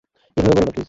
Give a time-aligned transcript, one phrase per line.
[0.37, 0.79] এভাবে বলো না, প্লীজ।